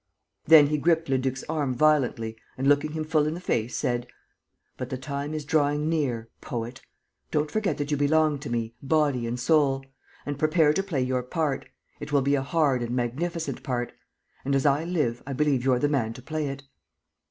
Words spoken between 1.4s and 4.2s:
arm violently and, looking him full in the face, said: